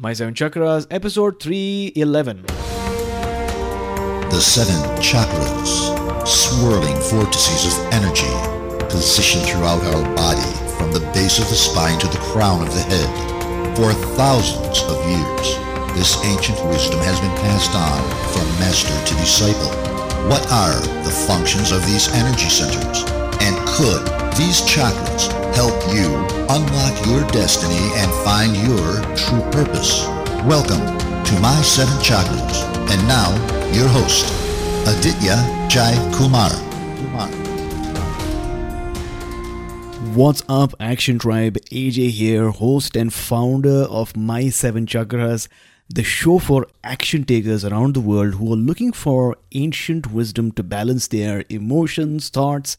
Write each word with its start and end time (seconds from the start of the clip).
My 0.00 0.12
Seven 0.12 0.32
Chakras, 0.32 0.86
episode 0.92 1.42
311. 1.42 2.46
The 4.30 4.38
seven 4.38 4.78
chakras, 5.02 5.74
swirling 6.24 6.94
vortices 7.10 7.66
of 7.66 7.92
energy, 7.92 8.30
positioned 8.86 9.42
throughout 9.42 9.82
our 9.82 10.04
body 10.14 10.54
from 10.78 10.92
the 10.92 11.02
base 11.12 11.40
of 11.42 11.50
the 11.50 11.58
spine 11.58 11.98
to 11.98 12.06
the 12.06 12.22
crown 12.30 12.62
of 12.62 12.72
the 12.72 12.86
head. 12.86 13.74
For 13.74 13.92
thousands 14.14 14.86
of 14.86 15.02
years, 15.10 15.58
this 15.98 16.14
ancient 16.22 16.64
wisdom 16.70 17.00
has 17.02 17.18
been 17.18 17.34
passed 17.42 17.74
on 17.74 17.98
from 18.30 18.46
master 18.62 18.94
to 18.94 19.14
disciple. 19.18 19.74
What 20.30 20.46
are 20.52 20.78
the 21.02 21.10
functions 21.26 21.72
of 21.72 21.84
these 21.86 22.06
energy 22.14 22.46
centers? 22.46 23.02
And 23.42 23.58
could 23.66 24.06
these 24.38 24.62
chakras 24.62 25.37
help 25.54 25.78
you 25.94 26.08
unlock 26.48 27.06
your 27.06 27.26
destiny 27.30 27.90
and 27.94 28.10
find 28.24 28.56
your 28.56 29.16
true 29.16 29.42
purpose. 29.50 30.06
Welcome 30.44 30.80
to 31.24 31.40
My 31.40 31.60
Seven 31.62 31.94
Chakras. 31.98 32.62
And 32.90 33.08
now, 33.08 33.30
your 33.72 33.88
host, 33.88 34.26
Aditya 34.86 35.36
Jai 35.68 35.94
Kumar. 36.16 36.50
Kumar. 36.96 37.28
What's 40.14 40.42
up, 40.48 40.74
Action 40.80 41.18
Tribe? 41.18 41.58
AJ 41.70 42.10
here, 42.10 42.50
host 42.50 42.96
and 42.96 43.12
founder 43.12 43.84
of 43.90 44.16
My 44.16 44.48
Seven 44.48 44.86
Chakras, 44.86 45.48
the 45.88 46.02
show 46.02 46.38
for 46.38 46.66
action 46.84 47.24
takers 47.24 47.64
around 47.64 47.94
the 47.94 48.00
world 48.00 48.34
who 48.34 48.52
are 48.52 48.56
looking 48.56 48.92
for 48.92 49.36
ancient 49.52 50.12
wisdom 50.12 50.52
to 50.52 50.62
balance 50.62 51.06
their 51.08 51.44
emotions, 51.48 52.28
thoughts, 52.28 52.76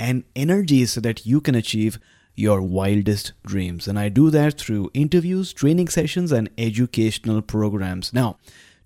and 0.00 0.24
energy 0.34 0.86
so 0.86 1.00
that 1.02 1.26
you 1.26 1.40
can 1.40 1.54
achieve 1.54 2.00
your 2.34 2.62
wildest 2.62 3.32
dreams. 3.46 3.86
And 3.86 3.98
I 3.98 4.08
do 4.08 4.30
that 4.30 4.58
through 4.58 4.90
interviews, 4.94 5.52
training 5.52 5.88
sessions, 5.88 6.32
and 6.32 6.48
educational 6.56 7.42
programs. 7.42 8.12
Now, 8.12 8.38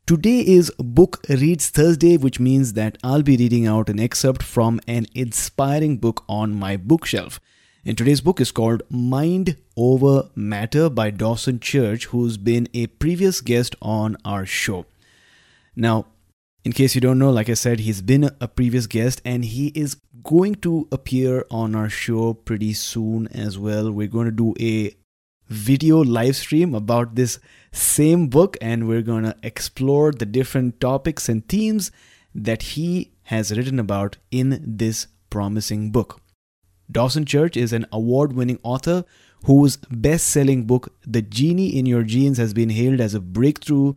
today 0.06 0.40
is 0.40 0.72
Book 0.78 1.24
Reads 1.28 1.70
Thursday, 1.70 2.16
which 2.16 2.40
means 2.40 2.72
that 2.72 2.98
I'll 3.04 3.22
be 3.22 3.36
reading 3.36 3.66
out 3.66 3.88
an 3.88 4.00
excerpt 4.00 4.42
from 4.42 4.80
an 4.88 5.06
inspiring 5.14 5.98
book 5.98 6.24
on 6.28 6.54
my 6.54 6.76
bookshelf. 6.76 7.40
And 7.86 7.96
today's 7.96 8.22
book 8.22 8.40
is 8.40 8.50
called 8.50 8.82
Mind 8.90 9.56
Over 9.76 10.30
Matter 10.34 10.90
by 10.90 11.10
Dawson 11.10 11.60
Church, 11.60 12.06
who's 12.06 12.36
been 12.38 12.66
a 12.74 12.88
previous 12.88 13.40
guest 13.40 13.76
on 13.80 14.16
our 14.24 14.46
show. 14.46 14.86
Now, 15.76 16.06
in 16.64 16.72
case 16.72 16.94
you 16.94 17.00
don't 17.00 17.18
know, 17.18 17.30
like 17.30 17.50
I 17.50 17.54
said, 17.54 17.80
he's 17.80 18.00
been 18.00 18.30
a 18.40 18.48
previous 18.48 18.86
guest 18.86 19.20
and 19.24 19.44
he 19.44 19.68
is 19.68 19.98
going 20.22 20.54
to 20.56 20.88
appear 20.90 21.44
on 21.50 21.74
our 21.74 21.90
show 21.90 22.32
pretty 22.32 22.72
soon 22.72 23.28
as 23.28 23.58
well. 23.58 23.92
We're 23.92 24.08
going 24.08 24.26
to 24.26 24.32
do 24.32 24.54
a 24.58 24.96
video 25.48 25.98
live 25.98 26.36
stream 26.36 26.74
about 26.74 27.16
this 27.16 27.38
same 27.70 28.28
book 28.28 28.56
and 28.62 28.88
we're 28.88 29.02
going 29.02 29.24
to 29.24 29.36
explore 29.42 30.10
the 30.10 30.24
different 30.24 30.80
topics 30.80 31.28
and 31.28 31.46
themes 31.46 31.92
that 32.34 32.62
he 32.62 33.12
has 33.24 33.54
written 33.54 33.78
about 33.78 34.16
in 34.30 34.62
this 34.66 35.06
promising 35.28 35.90
book. 35.90 36.22
Dawson 36.90 37.26
Church 37.26 37.58
is 37.58 37.74
an 37.74 37.84
award 37.92 38.32
winning 38.32 38.58
author 38.62 39.04
whose 39.44 39.76
best 39.90 40.28
selling 40.28 40.64
book, 40.64 40.94
The 41.06 41.20
Genie 41.20 41.76
in 41.78 41.84
Your 41.84 42.04
Genes, 42.04 42.38
has 42.38 42.54
been 42.54 42.70
hailed 42.70 43.00
as 43.00 43.12
a 43.12 43.20
breakthrough 43.20 43.92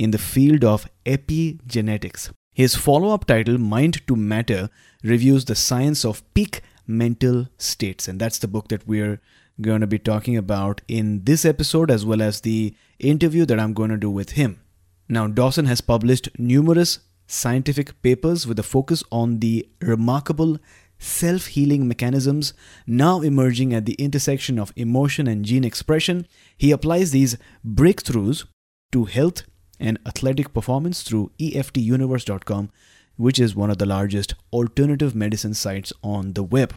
in 0.00 0.12
the 0.12 0.18
field 0.32 0.64
of 0.64 0.88
epigenetics. 1.04 2.32
His 2.54 2.74
follow 2.74 3.10
up 3.14 3.26
title, 3.26 3.58
Mind 3.58 4.06
to 4.06 4.16
Matter, 4.16 4.70
reviews 5.04 5.44
the 5.44 5.54
science 5.54 6.06
of 6.06 6.22
peak 6.32 6.62
mental 6.86 7.48
states. 7.58 8.08
And 8.08 8.18
that's 8.18 8.38
the 8.38 8.48
book 8.48 8.68
that 8.68 8.88
we're 8.88 9.20
going 9.60 9.82
to 9.82 9.86
be 9.86 9.98
talking 9.98 10.38
about 10.38 10.80
in 10.88 11.24
this 11.24 11.44
episode, 11.44 11.90
as 11.90 12.06
well 12.06 12.22
as 12.22 12.40
the 12.40 12.74
interview 12.98 13.44
that 13.44 13.60
I'm 13.60 13.74
going 13.74 13.90
to 13.90 13.98
do 13.98 14.10
with 14.10 14.30
him. 14.30 14.60
Now, 15.06 15.26
Dawson 15.26 15.66
has 15.66 15.82
published 15.82 16.30
numerous 16.38 17.00
scientific 17.26 18.00
papers 18.00 18.46
with 18.46 18.58
a 18.58 18.64
focus 18.64 19.04
on 19.12 19.40
the 19.40 19.68
remarkable 19.82 20.56
self 20.98 21.46
healing 21.46 21.86
mechanisms 21.86 22.54
now 22.86 23.20
emerging 23.20 23.74
at 23.74 23.84
the 23.84 23.94
intersection 23.94 24.58
of 24.58 24.72
emotion 24.76 25.26
and 25.26 25.44
gene 25.44 25.64
expression. 25.64 26.26
He 26.56 26.70
applies 26.70 27.10
these 27.10 27.36
breakthroughs 27.66 28.46
to 28.92 29.04
health 29.04 29.42
and 29.80 29.98
athletic 30.06 30.52
performance 30.52 31.02
through 31.02 31.32
EFTUniverse.com, 31.38 32.70
which 33.16 33.38
is 33.38 33.56
one 33.56 33.70
of 33.70 33.78
the 33.78 33.86
largest 33.86 34.34
alternative 34.52 35.14
medicine 35.14 35.54
sites 35.54 35.92
on 36.02 36.34
the 36.34 36.42
web. 36.42 36.74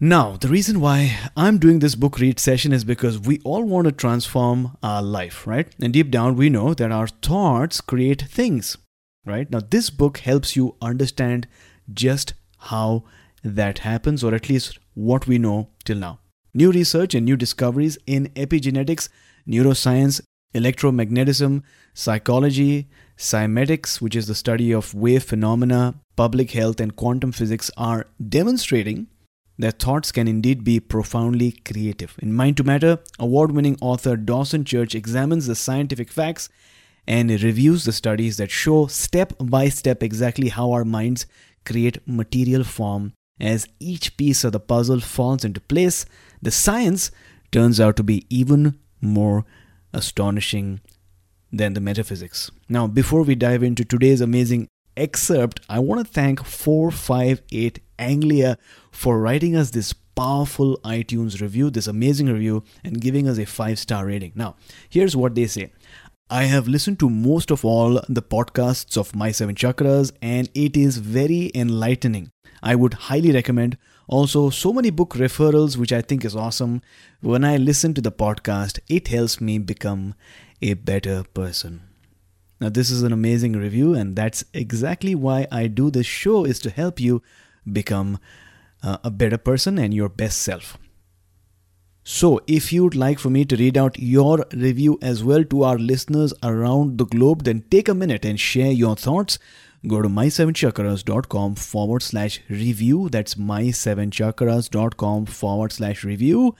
Now, 0.00 0.36
the 0.36 0.48
reason 0.48 0.80
why 0.80 1.18
I'm 1.36 1.58
doing 1.58 1.80
this 1.80 1.96
book 1.96 2.20
read 2.20 2.38
session 2.38 2.72
is 2.72 2.84
because 2.84 3.18
we 3.18 3.40
all 3.44 3.64
want 3.64 3.86
to 3.86 3.92
transform 3.92 4.76
our 4.80 5.02
life, 5.02 5.44
right? 5.44 5.66
And 5.80 5.92
deep 5.92 6.12
down, 6.12 6.36
we 6.36 6.48
know 6.48 6.72
that 6.72 6.92
our 6.92 7.08
thoughts 7.08 7.80
create 7.80 8.22
things, 8.22 8.76
right? 9.26 9.50
Now, 9.50 9.58
this 9.58 9.90
book 9.90 10.18
helps 10.18 10.54
you 10.54 10.76
understand 10.80 11.48
just 11.92 12.34
how 12.58 13.02
that 13.42 13.80
happens, 13.80 14.22
or 14.22 14.34
at 14.34 14.48
least 14.48 14.78
what 14.94 15.26
we 15.26 15.36
know 15.36 15.70
till 15.84 15.96
now. 15.98 16.20
New 16.54 16.70
research 16.70 17.14
and 17.14 17.24
new 17.24 17.36
discoveries 17.36 17.98
in 18.06 18.28
epigenetics, 18.36 19.08
neuroscience, 19.48 20.20
electromagnetism, 20.54 21.62
psychology, 21.94 22.88
cymatics, 23.16 24.00
which 24.00 24.16
is 24.16 24.26
the 24.26 24.34
study 24.34 24.72
of 24.72 24.94
wave 24.94 25.24
phenomena, 25.24 25.94
public 26.16 26.52
health, 26.52 26.80
and 26.80 26.96
quantum 26.96 27.32
physics, 27.32 27.70
are 27.76 28.06
demonstrating 28.28 29.08
that 29.58 29.80
thoughts 29.80 30.12
can 30.12 30.28
indeed 30.28 30.62
be 30.62 30.78
profoundly 30.78 31.52
creative. 31.52 32.16
In 32.22 32.32
Mind 32.32 32.56
to 32.58 32.64
Matter, 32.64 33.00
award 33.18 33.52
winning 33.52 33.76
author 33.80 34.16
Dawson 34.16 34.64
Church 34.64 34.94
examines 34.94 35.46
the 35.46 35.56
scientific 35.56 36.10
facts 36.10 36.48
and 37.06 37.30
reviews 37.30 37.84
the 37.84 37.92
studies 37.92 38.36
that 38.36 38.50
show 38.50 38.86
step 38.86 39.32
by 39.40 39.68
step 39.68 40.02
exactly 40.02 40.48
how 40.48 40.70
our 40.70 40.84
minds 40.84 41.26
create 41.64 42.06
material 42.06 42.62
form. 42.64 43.12
As 43.40 43.66
each 43.80 44.16
piece 44.16 44.44
of 44.44 44.52
the 44.52 44.60
puzzle 44.60 45.00
falls 45.00 45.44
into 45.44 45.60
place, 45.60 46.06
the 46.40 46.50
science 46.50 47.10
turns 47.50 47.80
out 47.80 47.96
to 47.96 48.02
be 48.02 48.26
even 48.30 48.78
more 49.00 49.44
astonishing 49.92 50.80
than 51.52 51.74
the 51.74 51.80
metaphysics. 51.80 52.50
Now, 52.68 52.86
before 52.86 53.22
we 53.22 53.34
dive 53.34 53.62
into 53.62 53.84
today's 53.84 54.20
amazing 54.20 54.68
excerpt, 54.96 55.60
I 55.68 55.78
want 55.78 56.04
to 56.04 56.12
thank 56.12 56.44
458 56.44 57.80
Anglia 57.98 58.58
for 58.90 59.18
writing 59.18 59.56
us 59.56 59.70
this 59.70 59.92
powerful 59.92 60.78
iTunes 60.84 61.40
review, 61.40 61.70
this 61.70 61.86
amazing 61.86 62.26
review, 62.26 62.64
and 62.84 63.00
giving 63.00 63.28
us 63.28 63.38
a 63.38 63.46
five 63.46 63.78
star 63.78 64.06
rating. 64.06 64.32
Now, 64.34 64.56
here's 64.88 65.16
what 65.16 65.34
they 65.34 65.46
say. 65.46 65.72
I 66.30 66.44
have 66.44 66.68
listened 66.68 66.98
to 67.00 67.08
most 67.08 67.50
of 67.50 67.64
all 67.64 68.02
the 68.08 68.20
podcasts 68.20 68.98
of 68.98 69.16
My 69.16 69.30
Seven 69.32 69.54
Chakras, 69.54 70.12
and 70.20 70.50
it 70.54 70.76
is 70.76 70.98
very 70.98 71.50
enlightening. 71.54 72.30
I 72.62 72.74
would 72.74 72.94
highly 72.94 73.32
recommend 73.32 73.78
also, 74.08 74.48
so 74.48 74.72
many 74.72 74.88
book 74.88 75.10
referrals, 75.10 75.76
which 75.76 75.92
I 75.92 76.00
think 76.00 76.24
is 76.24 76.34
awesome. 76.34 76.80
When 77.20 77.44
I 77.44 77.58
listen 77.58 77.92
to 77.92 78.00
the 78.00 78.10
podcast, 78.10 78.80
it 78.88 79.08
helps 79.08 79.38
me 79.38 79.58
become 79.58 80.14
a 80.62 80.72
better 80.72 81.24
person. 81.34 81.82
Now, 82.58 82.70
this 82.70 82.90
is 82.90 83.02
an 83.02 83.12
amazing 83.12 83.52
review, 83.52 83.92
and 83.92 84.16
that's 84.16 84.46
exactly 84.54 85.14
why 85.14 85.46
I 85.52 85.66
do 85.66 85.90
this 85.90 86.06
show 86.06 86.46
is 86.46 86.58
to 86.60 86.70
help 86.70 86.98
you 86.98 87.22
become 87.70 88.18
uh, 88.82 88.96
a 89.04 89.10
better 89.10 89.36
person 89.36 89.78
and 89.78 89.92
your 89.92 90.08
best 90.08 90.40
self. 90.40 90.78
So, 92.02 92.40
if 92.46 92.72
you'd 92.72 92.94
like 92.94 93.18
for 93.18 93.28
me 93.28 93.44
to 93.44 93.56
read 93.56 93.76
out 93.76 93.98
your 93.98 94.46
review 94.54 94.98
as 95.02 95.22
well 95.22 95.44
to 95.44 95.64
our 95.64 95.76
listeners 95.76 96.32
around 96.42 96.96
the 96.96 97.04
globe, 97.04 97.44
then 97.44 97.64
take 97.70 97.90
a 97.90 97.94
minute 97.94 98.24
and 98.24 98.40
share 98.40 98.72
your 98.72 98.96
thoughts 98.96 99.38
go 99.88 100.02
to 100.02 100.08
my7chakras.com 100.08 101.54
forward 101.54 102.02
slash 102.02 102.40
review. 102.48 103.08
That's 103.08 103.34
my7chakras.com 103.34 105.26
forward 105.26 105.72
slash 105.72 106.04
review 106.04 106.54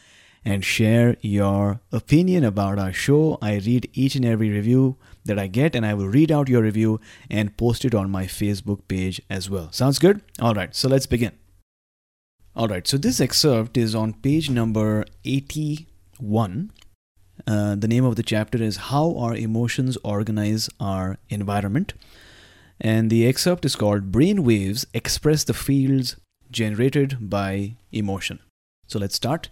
and 0.44 0.64
share 0.64 1.16
your 1.20 1.80
opinion 1.92 2.44
about 2.44 2.78
our 2.78 2.92
show. 2.92 3.38
I 3.42 3.56
read 3.56 3.90
each 3.92 4.14
and 4.14 4.24
every 4.24 4.50
review 4.50 4.96
that 5.24 5.38
I 5.38 5.46
get 5.46 5.74
and 5.74 5.84
I 5.84 5.94
will 5.94 6.08
read 6.08 6.32
out 6.32 6.48
your 6.48 6.62
review 6.62 7.00
and 7.30 7.56
post 7.56 7.84
it 7.84 7.94
on 7.94 8.10
my 8.10 8.24
Facebook 8.24 8.88
page 8.88 9.20
as 9.28 9.50
well. 9.50 9.70
Sounds 9.72 9.98
good? 9.98 10.22
All 10.40 10.54
right, 10.54 10.74
so 10.74 10.88
let's 10.88 11.06
begin. 11.06 11.32
All 12.56 12.68
right, 12.68 12.86
so 12.88 12.96
this 12.96 13.20
excerpt 13.20 13.76
is 13.76 13.94
on 13.94 14.14
page 14.14 14.50
number 14.50 15.04
81 15.24 16.72
Uh, 17.46 17.76
the 17.76 17.86
name 17.86 18.04
of 18.04 18.16
the 18.16 18.22
chapter 18.22 18.60
is 18.60 18.76
How 18.90 19.14
Our 19.16 19.34
Emotions 19.36 19.96
Organize 20.02 20.68
Our 20.80 21.18
Environment. 21.28 21.94
And 22.80 23.10
the 23.10 23.26
excerpt 23.26 23.64
is 23.64 23.76
called 23.76 24.12
Brain 24.12 24.44
Waves 24.44 24.86
Express 24.94 25.44
the 25.44 25.54
Fields 25.54 26.16
Generated 26.50 27.16
by 27.20 27.76
Emotion. 27.92 28.40
So 28.86 28.98
let's 28.98 29.16
start. 29.16 29.48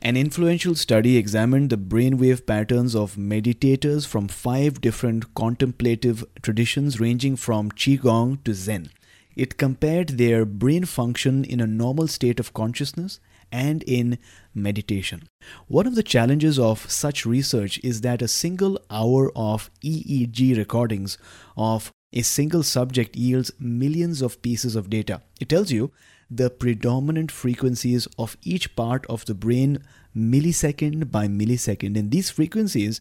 An 0.00 0.16
influential 0.16 0.76
study 0.76 1.16
examined 1.16 1.70
the 1.70 1.76
brainwave 1.76 2.46
patterns 2.46 2.94
of 2.94 3.16
meditators 3.16 4.06
from 4.06 4.28
five 4.28 4.80
different 4.80 5.34
contemplative 5.34 6.24
traditions 6.40 7.00
ranging 7.00 7.34
from 7.36 7.72
Qigong 7.72 8.42
to 8.44 8.54
Zen. 8.54 8.90
It 9.34 9.56
compared 9.58 10.10
their 10.10 10.44
brain 10.44 10.84
function 10.84 11.44
in 11.44 11.60
a 11.60 11.66
normal 11.66 12.06
state 12.06 12.40
of 12.40 12.54
consciousness 12.54 13.20
and 13.50 13.82
in 13.84 14.18
meditation. 14.54 15.28
One 15.66 15.86
of 15.86 15.96
the 15.96 16.02
challenges 16.02 16.58
of 16.58 16.90
such 16.90 17.26
research 17.26 17.80
is 17.82 18.00
that 18.02 18.22
a 18.22 18.28
single 18.28 18.80
hour 18.90 19.32
of 19.34 19.70
EEG 19.82 20.56
recordings 20.56 21.18
of 21.56 21.92
a 22.12 22.22
single 22.22 22.62
subject 22.62 23.16
yields 23.16 23.52
millions 23.58 24.22
of 24.22 24.40
pieces 24.42 24.76
of 24.76 24.90
data. 24.90 25.22
It 25.40 25.48
tells 25.48 25.70
you 25.70 25.90
the 26.30 26.50
predominant 26.50 27.30
frequencies 27.30 28.06
of 28.18 28.36
each 28.42 28.74
part 28.76 29.06
of 29.06 29.24
the 29.24 29.34
brain 29.34 29.78
millisecond 30.16 31.10
by 31.10 31.26
millisecond, 31.28 31.98
and 31.98 32.10
these 32.10 32.30
frequencies 32.30 33.00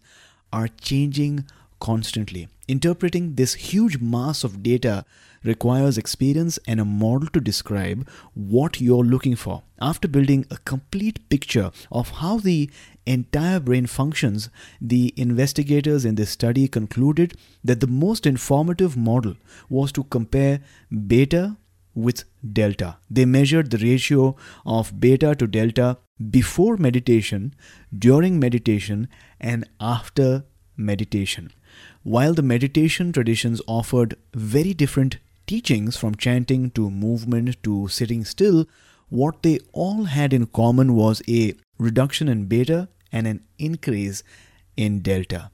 are 0.52 0.68
changing 0.68 1.46
constantly. 1.80 2.48
Interpreting 2.68 3.36
this 3.36 3.54
huge 3.54 4.00
mass 4.00 4.44
of 4.44 4.64
data 4.64 5.06
requires 5.44 5.98
experience 5.98 6.60
and 6.68 6.80
a 6.80 6.86
model 6.86 7.28
to 7.30 7.40
describe 7.40 8.08
what 8.34 8.82
you're 8.82 9.04
looking 9.04 9.36
for. 9.36 9.64
After 9.80 10.08
building 10.08 10.46
a 10.50 10.58
complete 10.58 11.30
picture 11.30 11.72
of 11.92 12.10
how 12.10 12.38
the 12.38 12.70
entire 13.06 13.60
brain 13.60 13.86
functions, 13.86 14.50
the 14.82 15.14
investigators 15.16 16.04
in 16.06 16.16
this 16.16 16.32
study 16.32 16.68
concluded 16.68 17.36
that 17.64 17.80
the 17.80 17.88
most 17.88 18.26
informative 18.26 18.98
model 18.98 19.36
was 19.70 19.92
to 19.94 20.04
compare 20.06 20.62
beta 21.08 21.58
with 21.94 22.24
delta. 22.54 22.98
They 23.10 23.26
measured 23.26 23.72
the 23.72 23.78
ratio 23.78 24.36
of 24.66 25.00
beta 25.00 25.36
to 25.36 25.48
delta 25.48 25.98
before 26.30 26.78
meditation, 26.78 27.56
during 27.98 28.40
meditation, 28.40 29.08
and 29.40 29.68
after 29.80 30.46
meditation. 30.76 31.52
While 32.04 32.34
the 32.34 32.44
meditation 32.44 33.12
traditions 33.12 33.62
offered 33.68 34.16
very 34.34 34.74
different 34.74 35.18
teachings 35.48 35.98
from 35.98 36.16
chanting 36.16 36.70
to 36.72 36.90
movement 36.90 37.62
to 37.64 37.88
sitting 37.88 38.24
still, 38.24 38.68
what 39.10 39.42
they 39.42 39.60
all 39.72 40.04
had 40.04 40.34
in 40.34 40.46
common 40.48 40.94
was 40.94 41.22
a 41.28 41.54
reduction 41.80 42.28
in 42.28 42.46
beta 42.46 42.90
and 43.12 43.26
an 43.26 43.44
increase 43.58 44.22
in 44.76 45.00
delta. 45.00 45.50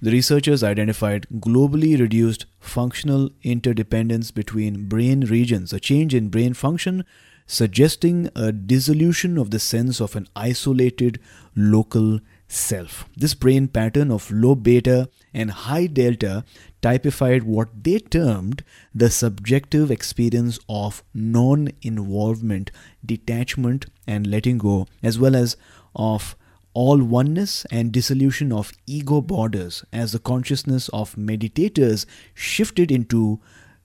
The 0.00 0.10
researchers 0.10 0.62
identified 0.62 1.26
globally 1.34 1.98
reduced 1.98 2.46
functional 2.58 3.30
interdependence 3.42 4.30
between 4.30 4.88
brain 4.88 5.20
regions, 5.20 5.72
a 5.72 5.80
change 5.80 6.14
in 6.14 6.28
brain 6.28 6.54
function 6.54 7.04
suggesting 7.46 8.28
a 8.34 8.52
dissolution 8.52 9.38
of 9.38 9.50
the 9.50 9.58
sense 9.58 10.00
of 10.00 10.16
an 10.16 10.26
isolated 10.34 11.20
local 11.54 12.20
self. 12.48 13.08
This 13.16 13.34
brain 13.34 13.68
pattern 13.68 14.10
of 14.10 14.30
low 14.30 14.54
beta 14.54 15.08
and 15.34 15.50
high 15.50 15.86
delta 15.86 16.44
typified 16.80 17.42
what 17.42 17.68
they 17.82 17.98
termed 17.98 18.62
the 18.94 19.10
subjective 19.10 19.90
experience 19.90 20.58
of 20.68 21.02
non 21.14 21.70
involvement, 21.82 22.70
detachment, 23.04 23.86
and 24.06 24.26
letting 24.26 24.58
go, 24.58 24.86
as 25.02 25.18
well 25.18 25.34
as 25.34 25.56
of 25.94 26.36
all 26.72 26.98
oneness 26.98 27.64
and 27.70 27.90
dissolution 27.90 28.52
of 28.52 28.70
ego 28.86 29.22
borders 29.22 29.82
as 29.92 30.12
the 30.12 30.18
consciousness 30.18 30.90
of 30.90 31.14
meditators 31.14 32.04
shifted 32.34 32.90
into 32.90 33.40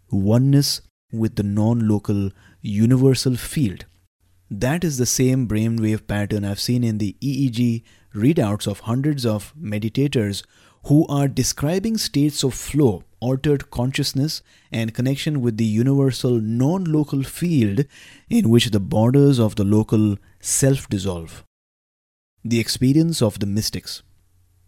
oneness 0.10 0.82
with 1.12 1.36
the 1.36 1.44
non 1.44 1.88
local 1.88 2.32
universal 2.62 3.36
field. 3.36 3.86
That 4.50 4.84
is 4.84 4.98
the 4.98 5.06
same 5.06 5.48
brainwave 5.48 6.06
pattern 6.08 6.44
I've 6.44 6.60
seen 6.60 6.84
in 6.84 6.98
the 6.98 7.16
EEG 7.22 7.84
readouts 8.16 8.68
of 8.68 8.82
hundreds 8.82 9.26
of 9.26 9.54
meditators 9.56 10.44
who 10.86 11.06
are 11.08 11.28
describing 11.28 11.98
states 11.98 12.44
of 12.44 12.54
flow, 12.54 13.04
altered 13.20 13.70
consciousness, 13.70 14.42
and 14.72 14.94
connection 14.94 15.42
with 15.42 15.58
the 15.58 15.66
universal 15.66 16.42
non 16.42 16.84
local 16.86 17.24
field 17.24 17.86
in 18.30 18.50
which 18.50 18.72
the 18.72 18.80
borders 18.80 19.40
of 19.40 19.56
the 19.56 19.64
local 19.64 20.18
self 20.40 20.90
dissolve. 20.90 21.44
The 22.44 22.60
experience 22.60 23.22
of 23.22 23.40
the 23.40 23.46
mystics. 23.46 24.02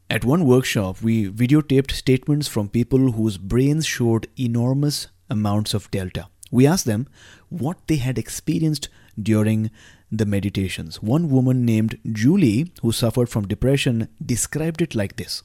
At 0.10 0.24
one 0.24 0.45
workshop, 0.45 1.01
we 1.01 1.30
videotaped 1.30 1.92
statements 1.92 2.48
from 2.48 2.69
people 2.69 3.13
whose 3.13 3.38
brains 3.38 3.86
showed 3.86 4.28
enormous 4.38 5.07
amounts 5.30 5.74
of 5.74 5.90
delta. 5.90 6.28
We 6.51 6.68
asked 6.68 6.86
them 6.86 7.07
what 7.50 7.80
they 7.88 7.95
had 7.95 8.19
experienced 8.19 8.90
during 9.21 9.71
the 10.12 10.25
meditations. 10.25 11.01
One 11.01 11.30
woman 11.30 11.65
named 11.65 11.98
Julie, 12.12 12.71
who 12.81 12.92
suffered 12.92 13.30
from 13.30 13.48
depression, 13.48 14.07
described 14.24 14.81
it 14.81 14.95
like 14.95 15.15
this 15.15 15.44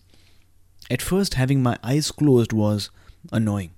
At 0.90 1.02
first, 1.02 1.34
having 1.34 1.62
my 1.62 1.78
eyes 1.82 2.10
closed 2.10 2.52
was 2.52 2.90
annoying. 3.32 3.70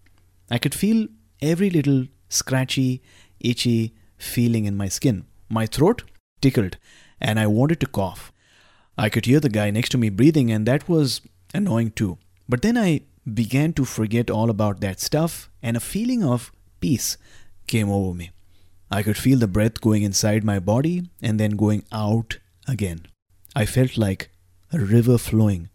I 0.51 0.59
could 0.59 0.75
feel 0.75 1.07
every 1.41 1.71
little 1.71 2.07
scratchy, 2.29 3.03
itchy 3.39 3.95
feeling 4.19 4.65
in 4.65 4.77
my 4.77 4.89
skin. 4.89 5.25
My 5.49 5.67
throat 5.67 6.05
tickled, 6.41 6.77
and 7.21 7.39
I 7.39 7.47
wanted 7.47 7.81
to 7.81 7.87
cough. 7.87 8.33
I 8.99 9.09
could 9.09 9.27
hear 9.27 9.41
the 9.41 9.49
guy 9.49 9.71
next 9.71 9.91
to 9.91 9.99
me 9.99 10.11
breathing, 10.11 10.51
and 10.51 10.67
that 10.67 10.89
was 10.89 11.21
annoying 11.55 11.93
too. 11.93 12.19
But 12.49 12.63
then 12.63 12.77
I 12.77 13.03
began 13.33 13.73
to 13.75 13.85
forget 13.85 14.31
all 14.31 14.51
about 14.51 14.81
that 14.81 15.01
stuff, 15.01 15.51
and 15.63 15.77
a 15.77 15.81
feeling 15.81 16.25
of 16.25 16.53
peace 16.81 17.17
came 17.67 17.89
over 17.89 18.15
me. 18.15 18.31
I 18.91 19.03
could 19.03 19.17
feel 19.17 19.39
the 19.39 19.47
breath 19.47 19.81
going 19.81 20.03
inside 20.03 20.45
my 20.45 20.59
body 20.59 21.09
and 21.23 21.39
then 21.39 21.53
going 21.53 21.85
out 21.93 22.39
again. 22.67 23.07
I 23.55 23.67
felt 23.67 23.97
like 23.97 24.31
a 24.73 24.79
river 24.79 25.19
flowing. 25.19 25.69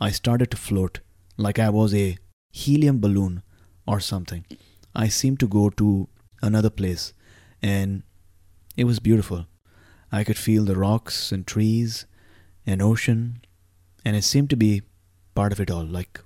I 0.00 0.10
started 0.10 0.50
to 0.50 0.56
float 0.56 1.00
like 1.36 1.58
I 1.58 1.68
was 1.70 1.94
a 1.94 2.18
helium 2.52 3.00
balloon 3.00 3.42
or 3.86 4.00
something. 4.00 4.44
I 4.94 5.08
seemed 5.08 5.40
to 5.40 5.48
go 5.48 5.70
to 5.70 6.08
another 6.40 6.70
place 6.70 7.12
and 7.62 8.02
it 8.76 8.84
was 8.84 8.98
beautiful. 8.98 9.46
I 10.10 10.24
could 10.24 10.38
feel 10.38 10.64
the 10.64 10.76
rocks 10.76 11.32
and 11.32 11.46
trees 11.46 12.06
an 12.66 12.80
ocean, 12.80 13.42
and 14.04 14.16
it 14.16 14.24
seemed 14.24 14.50
to 14.50 14.56
be 14.56 14.82
part 15.34 15.52
of 15.52 15.60
it 15.60 15.70
all. 15.70 15.84
Like 15.84 16.20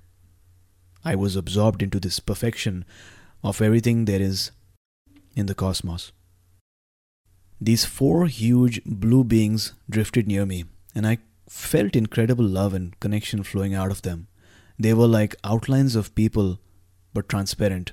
I 1.03 1.15
was 1.15 1.35
absorbed 1.35 1.81
into 1.81 1.99
this 1.99 2.19
perfection 2.19 2.85
of 3.43 3.61
everything 3.61 4.05
there 4.05 4.21
is 4.21 4.51
in 5.35 5.45
the 5.45 5.55
cosmos. 5.55 6.11
These 7.61 7.83
four 7.83 8.27
huge 8.27 8.81
blue 8.85 9.25
beings 9.25 9.73
drifted 9.89 10.27
near 10.27 10.45
me, 10.45 10.63
and 10.95 11.05
I 11.05 11.17
felt 11.49 11.95
incredible 11.95 12.45
love 12.45 12.73
and 12.73 12.97
connection 13.01 13.43
flowing 13.43 13.73
out 13.73 13.91
of 13.91 14.01
them. 14.03 14.27
They 14.77 14.93
were 14.93 15.07
like 15.07 15.35
outlines 15.43 15.95
of 15.95 16.15
people, 16.15 16.59
but 17.13 17.27
transparent, 17.27 17.91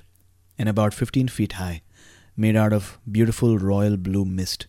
and 0.57 0.69
about 0.69 0.93
15 0.93 1.27
feet 1.27 1.53
high, 1.53 1.81
made 2.37 2.55
out 2.55 2.71
of 2.71 2.97
beautiful 3.11 3.57
royal 3.57 3.97
blue 3.97 4.23
mist. 4.23 4.67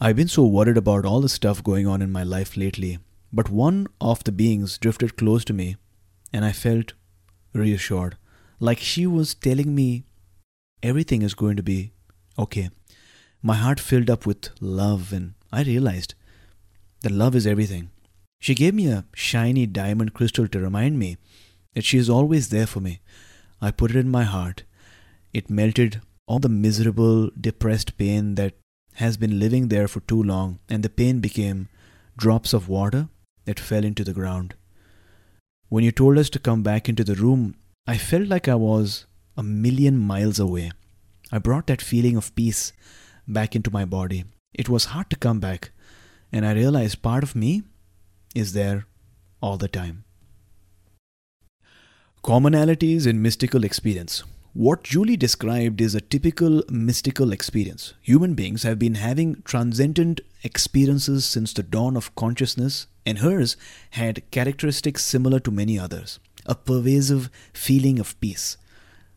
I've 0.00 0.16
been 0.16 0.28
so 0.28 0.46
worried 0.46 0.78
about 0.78 1.04
all 1.04 1.20
the 1.20 1.28
stuff 1.28 1.62
going 1.62 1.86
on 1.86 2.00
in 2.00 2.10
my 2.10 2.22
life 2.22 2.56
lately, 2.56 3.00
but 3.30 3.50
one 3.50 3.88
of 4.00 4.24
the 4.24 4.32
beings 4.32 4.78
drifted 4.78 5.18
close 5.18 5.44
to 5.44 5.52
me, 5.52 5.76
and 6.32 6.46
I 6.46 6.52
felt 6.52 6.94
reassured, 7.52 8.16
like 8.58 8.78
she 8.78 9.06
was 9.06 9.34
telling 9.34 9.74
me 9.74 10.04
everything 10.82 11.20
is 11.20 11.34
going 11.34 11.56
to 11.56 11.62
be 11.62 11.92
okay. 12.38 12.70
My 13.46 13.56
heart 13.56 13.78
filled 13.78 14.08
up 14.08 14.24
with 14.24 14.48
love, 14.62 15.12
and 15.12 15.34
I 15.52 15.64
realized 15.64 16.14
that 17.02 17.12
love 17.12 17.36
is 17.36 17.46
everything. 17.46 17.90
She 18.40 18.54
gave 18.54 18.72
me 18.72 18.86
a 18.86 19.04
shiny 19.14 19.66
diamond 19.66 20.14
crystal 20.14 20.48
to 20.48 20.58
remind 20.58 20.98
me 20.98 21.18
that 21.74 21.84
she 21.84 21.98
is 21.98 22.08
always 22.08 22.48
there 22.48 22.66
for 22.66 22.80
me. 22.80 23.00
I 23.60 23.70
put 23.70 23.90
it 23.90 23.98
in 23.98 24.08
my 24.08 24.22
heart. 24.22 24.62
It 25.34 25.50
melted 25.50 26.00
all 26.26 26.38
the 26.38 26.48
miserable, 26.48 27.30
depressed 27.38 27.98
pain 27.98 28.36
that 28.36 28.54
has 28.94 29.18
been 29.18 29.38
living 29.38 29.68
there 29.68 29.88
for 29.88 30.00
too 30.00 30.22
long, 30.22 30.58
and 30.70 30.82
the 30.82 30.88
pain 30.88 31.20
became 31.20 31.68
drops 32.16 32.54
of 32.54 32.70
water 32.70 33.10
that 33.44 33.60
fell 33.60 33.84
into 33.84 34.04
the 34.04 34.14
ground. 34.14 34.54
When 35.68 35.84
you 35.84 35.92
told 35.92 36.16
us 36.16 36.30
to 36.30 36.38
come 36.38 36.62
back 36.62 36.88
into 36.88 37.04
the 37.04 37.14
room, 37.14 37.56
I 37.86 37.98
felt 37.98 38.26
like 38.26 38.48
I 38.48 38.54
was 38.54 39.04
a 39.36 39.42
million 39.42 39.98
miles 39.98 40.38
away. 40.38 40.72
I 41.30 41.36
brought 41.36 41.66
that 41.66 41.82
feeling 41.82 42.16
of 42.16 42.34
peace 42.34 42.72
back 43.26 43.56
into 43.56 43.70
my 43.70 43.84
body. 43.84 44.24
It 44.52 44.68
was 44.68 44.86
hard 44.86 45.10
to 45.10 45.16
come 45.16 45.40
back, 45.40 45.70
and 46.32 46.46
I 46.46 46.52
realized 46.52 47.02
part 47.02 47.22
of 47.22 47.34
me 47.34 47.62
is 48.34 48.52
there 48.52 48.86
all 49.40 49.56
the 49.56 49.68
time. 49.68 50.04
Commonalities 52.22 53.06
in 53.06 53.20
mystical 53.20 53.64
experience. 53.64 54.22
What 54.54 54.84
Julie 54.84 55.16
described 55.16 55.80
is 55.80 55.94
a 55.94 56.00
typical 56.00 56.62
mystical 56.70 57.32
experience. 57.32 57.94
Human 58.00 58.34
beings 58.34 58.62
have 58.62 58.78
been 58.78 58.94
having 58.94 59.42
transcendent 59.42 60.20
experiences 60.42 61.24
since 61.24 61.52
the 61.52 61.64
dawn 61.64 61.96
of 61.96 62.14
consciousness, 62.14 62.86
and 63.04 63.18
hers 63.18 63.56
had 63.90 64.30
characteristics 64.30 65.04
similar 65.04 65.40
to 65.40 65.50
many 65.50 65.78
others 65.78 66.20
a 66.46 66.54
pervasive 66.54 67.30
feeling 67.52 67.98
of 67.98 68.18
peace, 68.20 68.56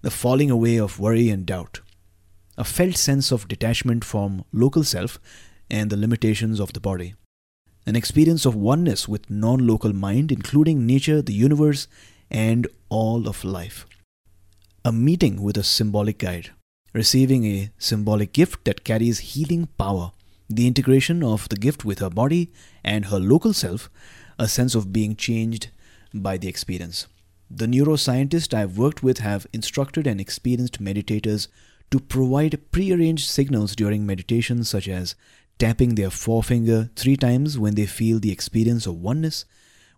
the 0.02 0.10
falling 0.10 0.50
away 0.50 0.78
of 0.78 1.00
worry 1.00 1.30
and 1.30 1.46
doubt, 1.46 1.82
a 2.58 2.64
felt 2.64 2.98
sense 2.98 3.32
of 3.32 3.48
detachment 3.48 4.04
from 4.04 4.44
local 4.52 4.84
self 4.84 5.20
and 5.70 5.90
the 5.90 5.98
limitations 5.98 6.60
of 6.60 6.74
the 6.74 6.80
body, 6.80 7.14
an 7.86 7.96
experience 7.96 8.46
of 8.46 8.56
oneness 8.56 9.08
with 9.08 9.30
non 9.30 9.66
local 9.66 9.94
mind, 9.94 10.32
including 10.32 10.86
nature, 10.86 11.22
the 11.22 11.34
universe, 11.34 11.88
and 12.32 12.68
all 12.90 13.28
of 13.28 13.44
life. 13.44 13.86
A 14.84 14.92
meeting 14.92 15.42
with 15.42 15.58
a 15.58 15.64
symbolic 15.64 16.18
guide, 16.18 16.52
receiving 16.94 17.46
a 17.46 17.72
symbolic 17.78 18.34
gift 18.34 18.66
that 18.66 18.84
carries 18.84 19.20
healing 19.20 19.68
power, 19.78 20.12
the 20.50 20.68
integration 20.68 21.24
of 21.24 21.48
the 21.50 21.58
gift 21.58 21.86
with 21.86 22.00
her 22.00 22.10
body 22.10 22.52
and 22.84 23.06
her 23.06 23.20
local 23.20 23.54
self, 23.54 23.90
a 24.40 24.48
sense 24.48 24.76
of 24.76 24.94
being 24.94 25.16
changed 25.16 25.70
by 26.14 26.38
the 26.38 26.48
experience. 26.48 27.08
The 27.50 27.68
neuroscientists 27.68 28.54
I've 28.54 28.78
worked 28.78 29.04
with 29.04 29.20
have 29.20 29.48
instructed 29.54 30.08
and 30.08 30.20
experienced 30.20 30.84
meditators 30.84 31.48
to 31.92 32.00
provide 32.00 32.60
prearranged 32.72 33.30
signals 33.30 33.76
during 33.76 34.06
meditation, 34.06 34.64
such 34.64 34.88
as 34.88 35.16
tapping 35.58 35.96
their 35.96 36.10
forefinger 36.10 36.90
three 36.96 37.18
times 37.18 37.58
when 37.58 37.76
they 37.76 37.86
feel 37.86 38.20
the 38.20 38.32
experience 38.32 38.86
of 38.86 39.02
oneness. 39.02 39.46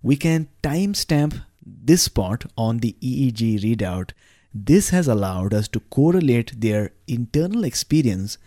We 0.01 0.15
can 0.15 0.48
timestamp 0.63 1.41
this 1.65 2.08
part 2.08 2.46
on 2.58 2.77
the 2.77 2.96
EEG 3.01 3.62
readout 3.62 4.12
this 4.53 4.89
has 4.89 5.08
allowed 5.08 5.53
us 5.53 5.67
to 5.69 5.79
correlate 5.79 6.60
their 6.60 6.91
internal 7.08 7.63
experience 7.63 8.39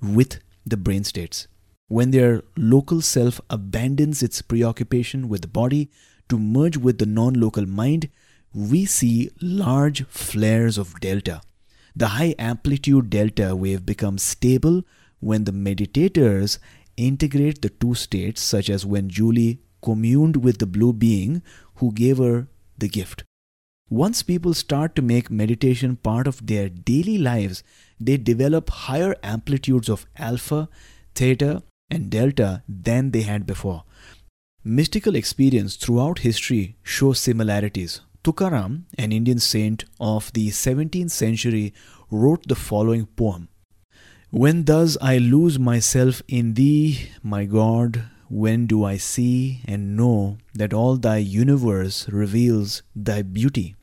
with 0.00 0.40
the 0.64 0.78
brain 0.78 1.04
states. 1.04 1.48
When 1.88 2.12
their 2.12 2.42
local 2.56 3.02
self 3.02 3.40
abandons 3.50 4.22
its 4.22 4.40
preoccupation 4.40 5.28
with 5.28 5.42
the 5.42 5.48
body 5.48 5.90
to 6.28 6.38
merge 6.38 6.76
with 6.76 6.98
the 6.98 7.06
non 7.06 7.34
local 7.34 7.66
mind, 7.66 8.08
we 8.54 8.86
see 8.86 9.30
large 9.42 10.06
flares 10.06 10.78
of 10.78 10.98
delta. 11.00 11.42
The 11.94 12.08
high 12.08 12.34
amplitude 12.38 13.10
delta 13.10 13.54
wave 13.56 13.84
becomes 13.84 14.22
stable 14.22 14.82
when 15.20 15.44
the 15.44 15.52
meditators 15.52 16.58
integrate 16.96 17.62
the 17.62 17.70
two 17.70 17.94
states, 17.94 18.42
such 18.42 18.70
as 18.70 18.86
when 18.86 19.08
Julie 19.08 19.60
communed 19.82 20.36
with 20.36 20.58
the 20.58 20.66
blue 20.66 20.92
being 20.92 21.42
who 21.76 21.92
gave 21.92 22.18
her 22.18 22.48
the 22.78 22.88
gift. 22.88 23.24
Once 23.88 24.22
people 24.22 24.54
start 24.54 24.94
to 24.94 25.02
make 25.02 25.30
meditation 25.30 25.96
part 25.96 26.26
of 26.26 26.46
their 26.46 26.68
daily 26.68 27.18
lives, 27.18 27.64
they 27.98 28.16
develop 28.16 28.70
higher 28.70 29.16
amplitudes 29.22 29.88
of 29.88 30.06
alpha, 30.16 30.68
theta, 31.14 31.62
and 31.90 32.08
delta 32.08 32.62
than 32.68 33.10
they 33.10 33.22
had 33.22 33.46
before. 33.46 33.82
Mystical 34.62 35.16
experience 35.16 35.74
throughout 35.74 36.20
history 36.20 36.76
shows 36.82 37.18
similarities. 37.18 38.00
Tukaram, 38.22 38.82
an 38.98 39.12
Indian 39.12 39.38
saint 39.38 39.84
of 39.98 40.30
the 40.34 40.48
17th 40.48 41.10
century, 41.10 41.72
wrote 42.10 42.46
the 42.46 42.54
following 42.54 43.06
poem 43.06 43.48
When 44.30 44.64
thus 44.64 44.98
I 45.00 45.16
lose 45.16 45.58
myself 45.58 46.20
in 46.28 46.52
thee, 46.52 47.08
my 47.22 47.46
God, 47.46 48.10
when 48.28 48.66
do 48.66 48.84
I 48.84 48.98
see 48.98 49.62
and 49.64 49.96
know 49.96 50.36
that 50.52 50.74
all 50.74 50.98
thy 50.98 51.16
universe 51.16 52.10
reveals 52.10 52.82
thy 52.94 53.22
beauty? 53.22 53.74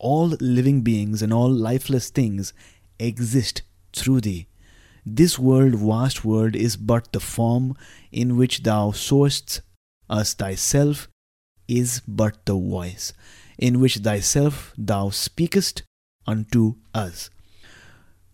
All 0.00 0.34
living 0.40 0.82
beings 0.82 1.22
and 1.22 1.32
all 1.32 1.48
lifeless 1.48 2.10
things 2.10 2.52
exist 2.98 3.62
through 3.92 4.22
thee. 4.22 4.48
This 5.06 5.38
world, 5.38 5.76
vast 5.76 6.24
world, 6.24 6.56
is 6.56 6.76
but 6.76 7.12
the 7.12 7.20
form 7.20 7.76
in 8.10 8.36
which 8.36 8.64
thou 8.64 8.90
sowest 8.90 9.60
us 10.10 10.34
thyself, 10.34 11.08
is 11.68 12.02
but 12.06 12.44
the 12.46 12.54
voice 12.54 13.12
in 13.58 13.80
which 13.80 13.98
thyself 13.98 14.72
thou 14.76 15.10
speakest 15.10 15.82
unto 16.26 16.76
us. 16.94 17.30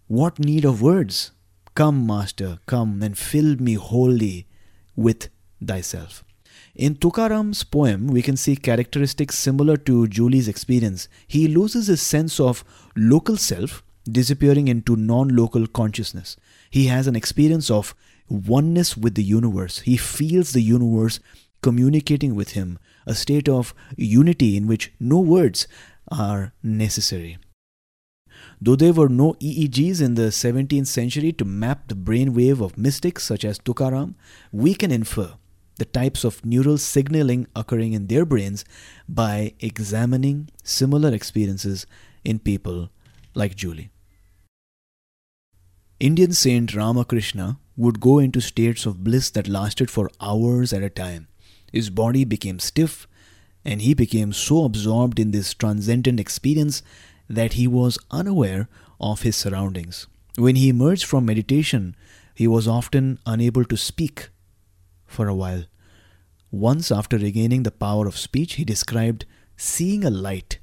What 0.09 0.39
need 0.39 0.65
of 0.65 0.83
words? 0.83 1.33
Come, 1.75 2.07
Master, 2.07 2.59
come 2.67 3.03
and 3.03 3.17
fill 3.17 3.57
me 3.57 3.75
wholly 3.75 4.47
with 4.95 5.29
thyself. 5.65 6.23
In 6.75 6.97
Tukaram's 6.97 7.65
poem, 7.65 8.09
we 8.09 8.23
can 8.23 8.37
see 8.37 8.57
characteristics 8.57 9.39
similar 9.39 9.77
to 9.79 10.07
Julie's 10.09 10.49
experience. 10.49 11.09
He 11.27 11.49
loses 11.49 11.87
his 11.87 12.03
sense 12.03 12.41
of 12.41 12.65
local 12.97 13.37
self, 13.37 13.83
disappearing 14.05 14.69
into 14.69 14.97
non 14.97 15.29
local 15.29 15.67
consciousness. 15.67 16.37
He 16.71 16.87
has 16.87 17.07
an 17.07 17.17
experience 17.17 17.71
of 17.71 17.95
oneness 18.29 18.97
with 18.97 19.15
the 19.15 19.23
universe. 19.23 19.81
He 19.81 19.97
feels 19.97 20.53
the 20.53 20.63
universe 20.63 21.21
communicating 21.63 22.35
with 22.35 22.51
him, 22.51 22.79
a 23.07 23.15
state 23.15 23.49
of 23.49 23.75
unity 23.97 24.57
in 24.57 24.67
which 24.67 24.93
no 25.01 25.19
words 25.19 25.67
are 26.11 26.53
necessary. 26.63 27.39
Though 28.61 28.77
there 28.77 28.93
were 28.93 29.09
no 29.09 29.35
EEGs 29.35 30.01
in 30.01 30.15
the 30.15 30.29
17th 30.29 30.87
century 30.87 31.33
to 31.33 31.45
map 31.45 31.89
the 31.89 31.95
brainwave 31.95 32.61
of 32.61 32.79
mystics 32.79 33.25
such 33.25 33.45
as 33.45 33.59
Tukaram, 33.59 34.15
we 34.51 34.75
can 34.75 34.91
infer 34.91 35.35
the 35.77 35.85
types 35.85 36.25
of 36.25 36.45
neural 36.45 36.79
signaling 36.79 37.47
occurring 37.57 37.93
in 37.93 38.07
their 38.07 38.25
brains 38.25 38.65
by 39.09 39.55
examining 39.61 40.49
similar 40.63 41.13
experiences 41.13 41.87
in 42.25 42.39
people 42.39 42.91
like 43.35 43.57
Julie. 43.57 43.91
Indian 45.99 46.33
saint 46.33 46.75
Ramakrishna 46.75 47.59
would 47.77 48.01
go 48.01 48.19
into 48.19 48.41
states 48.41 48.87
of 48.87 49.03
bliss 49.05 49.31
that 49.31 49.49
lasted 49.49 49.91
for 49.91 50.11
hours 50.21 50.73
at 50.73 50.83
a 50.83 50.91
time. 50.91 51.29
His 51.73 51.91
body 51.91 52.25
became 52.25 52.59
stiff, 52.59 53.09
and 53.65 53.81
he 53.81 53.95
became 53.95 54.33
so 54.33 54.65
absorbed 54.65 55.19
in 55.19 55.31
this 55.31 55.55
transcendent 55.55 56.21
experience 56.21 56.83
that 57.29 57.55
he 57.55 57.67
was 57.67 57.99
unaware 58.11 58.69
of 59.01 59.23
his 59.23 59.37
surroundings. 59.37 60.07
When 60.37 60.57
he 60.57 60.69
emerged 60.69 61.05
from 61.05 61.25
meditation, 61.25 61.97
he 62.35 62.47
was 62.47 62.69
often 62.69 63.19
unable 63.27 63.65
to 63.65 63.77
speak 63.77 64.29
for 65.07 65.29
a 65.29 65.35
while. 65.35 65.65
Once, 66.51 66.91
after 66.93 67.17
regaining 67.19 67.63
the 67.63 67.71
power 67.71 68.07
of 68.07 68.19
speech, 68.19 68.55
he 68.55 68.65
described 68.65 69.25
seeing 69.57 70.05
a 70.05 70.11
light 70.11 70.59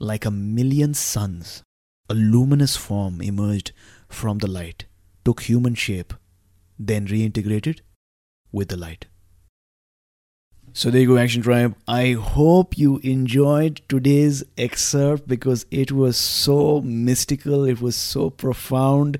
like 0.00 0.24
a 0.24 0.30
million 0.30 0.94
suns. 0.94 1.62
A 2.08 2.14
luminous 2.14 2.76
form 2.76 3.20
emerged 3.20 3.72
from 4.08 4.38
the 4.38 4.46
light, 4.46 4.86
took 5.24 5.42
human 5.42 5.74
shape, 5.74 6.14
then 6.78 7.06
reintegrated 7.06 7.80
with 8.52 8.68
the 8.68 8.76
light. 8.76 9.06
So 10.76 10.90
there 10.90 11.00
you 11.00 11.06
go, 11.06 11.16
Action 11.16 11.40
Tribe. 11.40 11.74
I 11.88 12.12
hope 12.12 12.76
you 12.76 12.98
enjoyed 12.98 13.80
today's 13.88 14.44
excerpt 14.58 15.26
because 15.26 15.64
it 15.70 15.90
was 15.90 16.18
so 16.18 16.82
mystical, 16.82 17.64
it 17.64 17.80
was 17.80 17.96
so 17.96 18.28
profound, 18.28 19.18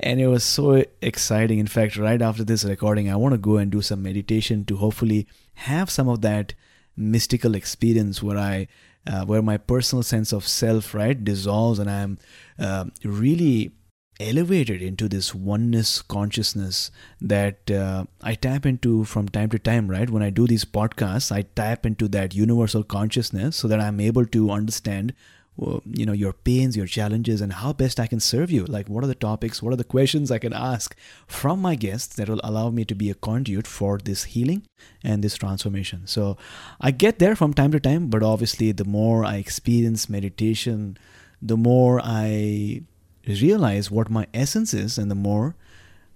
and 0.00 0.22
it 0.22 0.28
was 0.28 0.42
so 0.42 0.84
exciting. 1.02 1.58
In 1.58 1.66
fact, 1.66 1.98
right 1.98 2.22
after 2.22 2.44
this 2.44 2.64
recording, 2.64 3.10
I 3.10 3.16
want 3.16 3.34
to 3.34 3.38
go 3.38 3.58
and 3.58 3.70
do 3.70 3.82
some 3.82 4.02
meditation 4.02 4.64
to 4.64 4.76
hopefully 4.78 5.26
have 5.56 5.90
some 5.90 6.08
of 6.08 6.22
that 6.22 6.54
mystical 6.96 7.54
experience 7.54 8.22
where 8.22 8.38
I, 8.38 8.66
uh, 9.06 9.26
where 9.26 9.42
my 9.42 9.58
personal 9.58 10.02
sense 10.02 10.32
of 10.32 10.48
self, 10.48 10.94
right, 10.94 11.22
dissolves 11.22 11.78
and 11.78 11.90
I'm 11.90 12.18
uh, 12.58 12.86
really 13.04 13.75
elevated 14.18 14.82
into 14.82 15.08
this 15.08 15.34
oneness 15.34 16.02
consciousness 16.02 16.90
that 17.20 17.70
uh, 17.70 18.04
I 18.22 18.34
tap 18.34 18.66
into 18.66 19.04
from 19.04 19.28
time 19.28 19.50
to 19.50 19.58
time, 19.58 19.88
right? 19.88 20.08
When 20.08 20.22
I 20.22 20.30
do 20.30 20.46
these 20.46 20.64
podcasts, 20.64 21.30
I 21.30 21.42
tap 21.42 21.84
into 21.84 22.08
that 22.08 22.34
universal 22.34 22.82
consciousness 22.82 23.56
so 23.56 23.68
that 23.68 23.80
I'm 23.80 24.00
able 24.00 24.26
to 24.26 24.50
understand 24.50 25.14
you 25.58 26.04
know 26.04 26.12
your 26.12 26.32
pains 26.32 26.76
your 26.76 26.86
challenges 26.86 27.40
and 27.40 27.54
how 27.54 27.72
best 27.72 27.98
i 27.98 28.06
can 28.06 28.20
serve 28.20 28.50
you 28.50 28.64
like 28.66 28.88
what 28.88 29.02
are 29.02 29.06
the 29.06 29.14
topics 29.14 29.62
what 29.62 29.72
are 29.72 29.76
the 29.76 29.84
questions 29.84 30.30
i 30.30 30.38
can 30.38 30.52
ask 30.52 30.94
from 31.26 31.60
my 31.60 31.74
guests 31.74 32.14
that 32.16 32.28
will 32.28 32.40
allow 32.44 32.68
me 32.68 32.84
to 32.84 32.94
be 32.94 33.08
a 33.08 33.14
conduit 33.14 33.66
for 33.66 33.98
this 33.98 34.24
healing 34.24 34.62
and 35.02 35.24
this 35.24 35.34
transformation 35.36 36.06
so 36.06 36.36
i 36.80 36.90
get 36.90 37.18
there 37.18 37.34
from 37.34 37.54
time 37.54 37.72
to 37.72 37.80
time 37.80 38.08
but 38.08 38.22
obviously 38.22 38.70
the 38.70 38.84
more 38.84 39.24
i 39.24 39.36
experience 39.36 40.10
meditation 40.10 40.98
the 41.40 41.56
more 41.56 42.00
i 42.04 42.82
realize 43.26 43.90
what 43.90 44.10
my 44.10 44.26
essence 44.32 44.72
is 44.72 44.98
and 44.98 45.10
the 45.10 45.14
more 45.14 45.54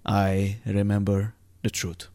i 0.05 0.57
remember 0.65 1.33
the 1.63 1.69
truth 1.69 2.07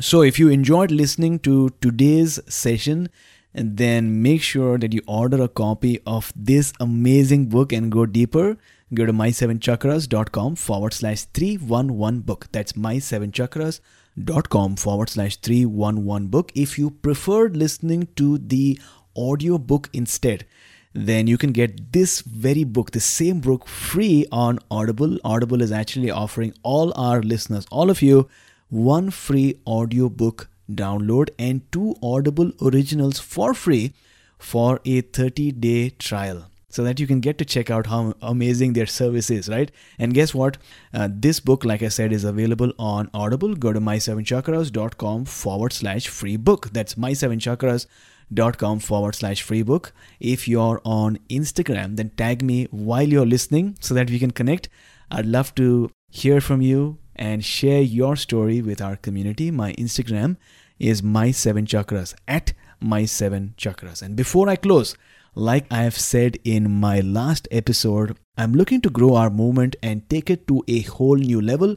so 0.00 0.22
if 0.22 0.38
you 0.38 0.48
enjoyed 0.48 0.90
listening 0.90 1.38
to 1.38 1.70
today's 1.80 2.40
session 2.48 3.08
then 3.54 4.22
make 4.22 4.42
sure 4.42 4.78
that 4.78 4.92
you 4.92 5.02
order 5.06 5.42
a 5.42 5.48
copy 5.48 6.00
of 6.06 6.32
this 6.34 6.72
amazing 6.80 7.46
book 7.46 7.72
and 7.72 7.92
go 7.92 8.06
deeper. 8.06 8.56
Go 8.94 9.06
to 9.06 9.12
my7chakras.com 9.12 10.56
forward 10.56 10.92
slash 10.92 11.24
311 11.24 12.20
book. 12.20 12.48
That's 12.52 12.72
my7chakras.com 12.72 14.76
forward 14.76 15.10
slash 15.10 15.36
311 15.36 16.28
book. 16.28 16.52
If 16.54 16.78
you 16.78 16.90
preferred 16.90 17.56
listening 17.56 18.08
to 18.16 18.38
the 18.38 18.78
audio 19.16 19.58
book 19.58 19.90
instead, 19.92 20.46
then 20.94 21.26
you 21.26 21.38
can 21.38 21.52
get 21.52 21.92
this 21.92 22.20
very 22.20 22.64
book, 22.64 22.90
the 22.90 23.00
same 23.00 23.40
book, 23.40 23.66
free 23.66 24.26
on 24.30 24.58
Audible. 24.70 25.18
Audible 25.24 25.62
is 25.62 25.72
actually 25.72 26.10
offering 26.10 26.54
all 26.62 26.92
our 26.96 27.22
listeners, 27.22 27.66
all 27.70 27.90
of 27.90 28.02
you, 28.02 28.28
one 28.68 29.10
free 29.10 29.60
audiobook 29.66 30.48
download 30.70 31.30
and 31.38 31.60
two 31.72 31.96
Audible 32.02 32.52
originals 32.62 33.18
for 33.18 33.54
free 33.54 33.92
for 34.38 34.80
a 34.84 35.00
30 35.00 35.52
day 35.52 35.90
trial 35.90 36.46
so 36.68 36.82
that 36.82 36.98
you 36.98 37.06
can 37.06 37.20
get 37.20 37.36
to 37.36 37.44
check 37.44 37.70
out 37.70 37.86
how 37.86 38.14
amazing 38.22 38.72
their 38.72 38.86
service 38.86 39.30
is, 39.30 39.48
right? 39.48 39.70
And 39.98 40.14
guess 40.14 40.34
what? 40.34 40.56
Uh, 40.94 41.08
this 41.10 41.38
book, 41.38 41.66
like 41.66 41.82
I 41.82 41.88
said, 41.88 42.12
is 42.12 42.24
available 42.24 42.72
on 42.78 43.10
Audible. 43.12 43.54
Go 43.54 43.74
to 43.74 43.80
my7chakras.com 43.80 45.26
forward 45.26 45.74
slash 45.74 46.08
free 46.08 46.36
book. 46.36 46.70
That's 46.72 46.94
my7chakras.com 46.94 47.86
forward 48.34 49.14
slash 49.14 49.42
free 49.42 49.62
book. 49.62 49.92
If 50.20 50.48
you're 50.48 50.80
on 50.84 51.18
Instagram, 51.28 51.96
then 51.96 52.10
tag 52.10 52.42
me 52.42 52.66
while 52.70 53.08
you're 53.08 53.26
listening 53.26 53.76
so 53.80 53.94
that 53.94 54.10
we 54.10 54.18
can 54.18 54.30
connect. 54.30 54.68
I'd 55.10 55.26
love 55.26 55.54
to 55.56 55.90
hear 56.10 56.40
from 56.40 56.62
you 56.62 56.98
and 57.16 57.44
share 57.44 57.82
your 57.82 58.16
story 58.16 58.62
with 58.62 58.80
our 58.80 58.96
community. 58.96 59.50
My 59.50 59.72
Instagram 59.74 60.36
is 60.78 61.02
my7chakras 61.02 62.14
at 62.26 62.52
my7chakras. 62.82 64.02
And 64.02 64.16
before 64.16 64.48
I 64.48 64.56
close, 64.56 64.96
like 65.34 65.66
I 65.70 65.82
have 65.82 65.98
said 65.98 66.38
in 66.44 66.70
my 66.70 67.00
last 67.00 67.48
episode, 67.50 68.18
I'm 68.36 68.52
looking 68.52 68.80
to 68.82 68.90
grow 68.90 69.14
our 69.14 69.30
movement 69.30 69.76
and 69.82 70.08
take 70.08 70.28
it 70.30 70.46
to 70.48 70.62
a 70.68 70.80
whole 70.82 71.16
new 71.16 71.40
level. 71.40 71.76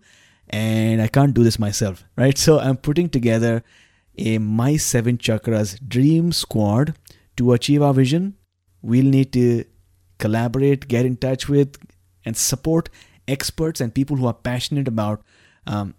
And 0.49 1.01
I 1.01 1.07
can't 1.07 1.33
do 1.33 1.43
this 1.43 1.59
myself, 1.59 2.03
right? 2.17 2.37
So 2.37 2.59
I'm 2.59 2.77
putting 2.77 3.09
together 3.09 3.63
a 4.17 4.37
My 4.37 4.77
Seven 4.77 5.17
Chakras 5.17 5.79
Dream 5.87 6.31
Squad 6.31 6.95
to 7.37 7.53
achieve 7.53 7.81
our 7.81 7.93
vision. 7.93 8.35
We'll 8.81 9.05
need 9.05 9.33
to 9.33 9.65
collaborate, 10.19 10.87
get 10.87 11.05
in 11.05 11.17
touch 11.17 11.49
with, 11.49 11.77
and 12.23 12.35
support 12.35 12.89
experts 13.27 13.81
and 13.81 13.93
people 13.93 14.17
who 14.17 14.27
are 14.27 14.33
passionate 14.33 14.87
about 14.87 15.21
um, 15.67 15.95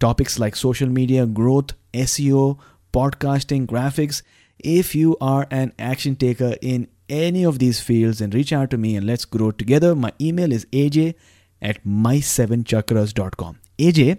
topics 0.00 0.38
like 0.38 0.56
social 0.56 0.88
media, 0.88 1.26
growth, 1.26 1.72
SEO, 1.92 2.58
podcasting, 2.92 3.66
graphics. 3.66 4.22
If 4.58 4.94
you 4.94 5.16
are 5.20 5.46
an 5.50 5.72
action 5.78 6.16
taker 6.16 6.56
in 6.60 6.88
any 7.08 7.44
of 7.44 7.58
these 7.58 7.80
fields 7.80 8.20
and 8.20 8.34
reach 8.34 8.52
out 8.52 8.70
to 8.70 8.78
me 8.78 8.96
and 8.96 9.06
let's 9.06 9.24
grow 9.24 9.50
together. 9.50 9.94
My 9.94 10.12
email 10.20 10.52
is 10.52 10.66
aj 10.72 11.14
at 11.62 11.84
my7chakras.com. 11.84 13.58
aj 13.78 14.18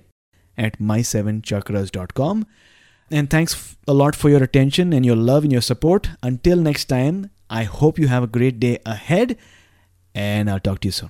at 0.57 0.79
my7chakras.com. 0.79 2.45
And 3.09 3.29
thanks 3.29 3.77
a 3.87 3.93
lot 3.93 4.13
for 4.15 4.29
your 4.29 4.43
attention 4.43 4.91
and 4.93 5.05
your 5.05 5.15
love 5.15 5.43
and 5.43 5.51
your 5.51 5.61
support. 5.61 6.09
Until 6.21 6.57
next 6.57 6.85
time, 6.85 7.31
I 7.49 7.63
hope 7.63 7.97
you 7.97 8.07
have 8.07 8.21
a 8.23 8.27
great 8.27 8.59
day 8.59 8.77
ahead 8.85 9.37
and 10.13 10.49
I'll 10.49 10.59
talk 10.59 10.81
to 10.81 10.87
you 10.87 10.91
soon. 10.91 11.09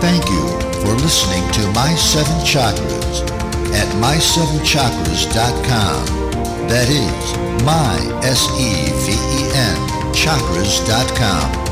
Thank 0.00 0.28
you 0.28 0.48
for 0.82 0.94
listening 0.94 1.48
to 1.52 1.70
My 1.72 1.94
Seven 1.94 2.34
Chakras 2.44 3.22
at 3.72 3.88
my7chakras.com. 4.02 6.06
That 6.68 6.88
is 6.88 7.36
my, 7.64 7.96
S-E-V-E-N, 8.24 9.76
chakras.com. 10.12 11.71